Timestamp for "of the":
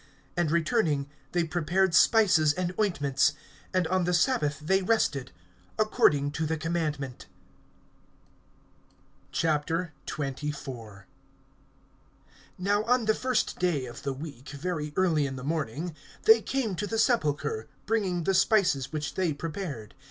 13.85-14.13